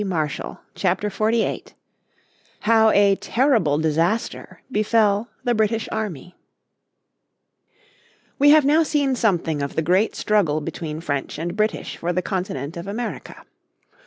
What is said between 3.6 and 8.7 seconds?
Disaster Befell the British Army We have